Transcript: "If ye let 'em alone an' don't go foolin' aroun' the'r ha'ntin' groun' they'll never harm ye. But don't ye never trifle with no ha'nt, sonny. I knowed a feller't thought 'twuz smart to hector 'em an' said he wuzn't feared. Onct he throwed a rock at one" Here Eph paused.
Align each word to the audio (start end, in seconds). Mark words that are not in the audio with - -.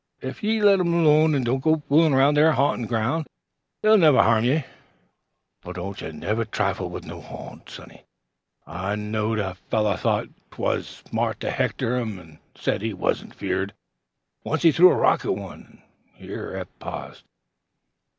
"If 0.19 0.41
ye 0.41 0.63
let 0.63 0.79
'em 0.79 0.95
alone 0.95 1.35
an' 1.35 1.43
don't 1.43 1.59
go 1.59 1.83
foolin' 1.87 2.11
aroun' 2.11 2.33
the'r 2.33 2.53
ha'ntin' 2.53 2.87
groun' 2.87 3.23
they'll 3.83 3.99
never 3.99 4.23
harm 4.23 4.43
ye. 4.43 4.63
But 5.61 5.75
don't 5.75 6.01
ye 6.01 6.11
never 6.11 6.43
trifle 6.43 6.89
with 6.89 7.05
no 7.05 7.21
ha'nt, 7.21 7.69
sonny. 7.69 8.05
I 8.65 8.95
knowed 8.95 9.37
a 9.37 9.53
feller't 9.69 9.99
thought 9.99 10.27
'twuz 10.49 11.03
smart 11.07 11.39
to 11.41 11.51
hector 11.51 11.97
'em 11.97 12.17
an' 12.17 12.39
said 12.55 12.81
he 12.81 12.95
wuzn't 12.95 13.35
feared. 13.35 13.73
Onct 14.43 14.63
he 14.63 14.71
throwed 14.71 14.93
a 14.93 14.95
rock 14.95 15.23
at 15.23 15.35
one" 15.35 15.83
Here 16.15 16.55
Eph 16.55 16.69
paused. 16.79 17.23